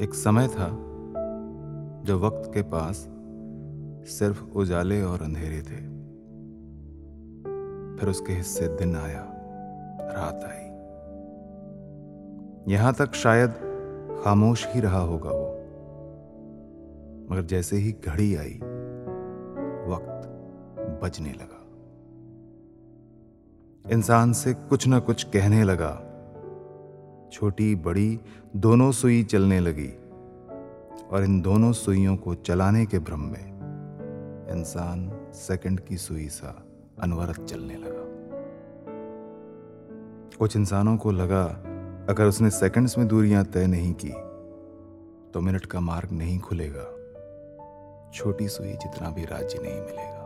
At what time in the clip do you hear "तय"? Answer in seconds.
43.44-43.66